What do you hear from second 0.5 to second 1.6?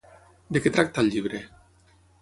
De què tracta el llibre?